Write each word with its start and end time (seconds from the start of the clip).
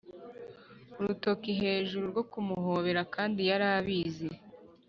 urutoki 0.99 1.51
hejuru 1.61 2.03
rwo 2.11 2.23
kumuhobera, 2.31 3.01
kandi 3.15 3.39
yari 3.49 3.65
abizi 3.77 4.29